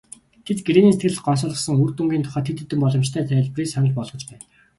Тэд 0.45 0.57
гэрээний 0.65 0.93
сэтгэл 0.93 1.23
гонсойлгосон 1.25 1.75
үр 1.83 1.91
дүнгийн 1.97 2.25
тухайд 2.25 2.47
хэд 2.47 2.59
хэдэн 2.61 2.79
боломжтой 2.83 3.23
тайлбарыг 3.29 3.67
санал 3.71 3.93
болгож 3.97 4.21
байна. 4.29 4.43